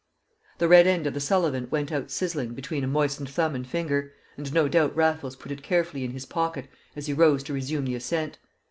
[0.57, 4.13] The red end of the Sullivan went out sizzling between a moistened thumb and finger,
[4.35, 7.85] and no doubt Raffles put it carefully in his pocket as he rose to resume
[7.85, 8.39] the ascent.